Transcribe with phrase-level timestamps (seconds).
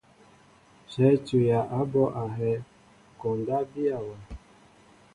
[0.91, 2.51] Shéé tuya a ɓɔ ahɛɛ,
[3.19, 4.21] koondaan biya wɛʼ.